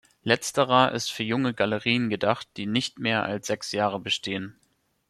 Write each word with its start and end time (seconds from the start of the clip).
Letzterer 0.23 0.93
ist 0.93 1.11
für 1.11 1.21
junge 1.21 1.53
Galerien 1.53 2.09
gedacht, 2.09 2.47
die 2.57 2.65
nicht 2.65 2.97
mehr 2.97 3.21
als 3.21 3.45
sechs 3.45 3.71
Jahre 3.71 3.99
bestehen. 3.99 4.59